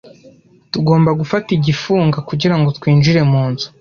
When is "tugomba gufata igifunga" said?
0.71-2.17